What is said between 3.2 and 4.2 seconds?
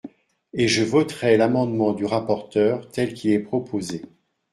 est proposé.